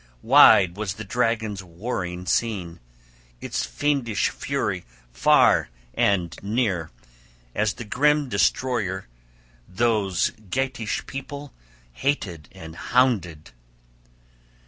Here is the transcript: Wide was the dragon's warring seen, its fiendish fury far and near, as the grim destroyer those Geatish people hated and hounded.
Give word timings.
Wide 0.23 0.77
was 0.77 0.95
the 0.95 1.03
dragon's 1.03 1.61
warring 1.63 2.25
seen, 2.25 2.79
its 3.39 3.67
fiendish 3.67 4.29
fury 4.29 4.83
far 5.11 5.69
and 5.93 6.35
near, 6.41 6.89
as 7.53 7.73
the 7.73 7.83
grim 7.85 8.27
destroyer 8.27 9.05
those 9.69 10.31
Geatish 10.49 11.05
people 11.05 11.53
hated 11.91 12.49
and 12.51 12.75
hounded. 12.75 13.51